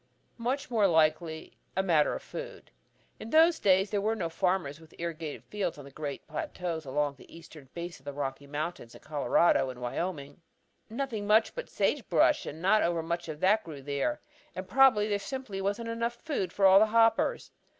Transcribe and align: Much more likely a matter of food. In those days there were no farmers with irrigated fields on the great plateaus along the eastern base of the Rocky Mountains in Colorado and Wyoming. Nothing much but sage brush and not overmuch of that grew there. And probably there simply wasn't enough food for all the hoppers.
Much 0.39 0.71
more 0.71 0.87
likely 0.87 1.59
a 1.77 1.83
matter 1.83 2.15
of 2.15 2.23
food. 2.23 2.71
In 3.19 3.29
those 3.29 3.59
days 3.59 3.91
there 3.91 4.01
were 4.01 4.15
no 4.15 4.29
farmers 4.29 4.79
with 4.79 4.95
irrigated 4.97 5.43
fields 5.43 5.77
on 5.77 5.85
the 5.85 5.91
great 5.91 6.25
plateaus 6.27 6.85
along 6.85 7.13
the 7.17 7.31
eastern 7.31 7.69
base 7.75 7.99
of 7.99 8.05
the 8.05 8.11
Rocky 8.11 8.47
Mountains 8.47 8.95
in 8.95 9.01
Colorado 9.01 9.69
and 9.69 9.79
Wyoming. 9.79 10.41
Nothing 10.89 11.27
much 11.27 11.53
but 11.53 11.69
sage 11.69 12.09
brush 12.09 12.47
and 12.47 12.59
not 12.63 12.81
overmuch 12.81 13.27
of 13.27 13.41
that 13.41 13.63
grew 13.63 13.83
there. 13.83 14.21
And 14.55 14.67
probably 14.67 15.07
there 15.07 15.19
simply 15.19 15.61
wasn't 15.61 15.89
enough 15.89 16.15
food 16.15 16.51
for 16.51 16.65
all 16.65 16.79
the 16.79 16.87
hoppers. 16.87 17.51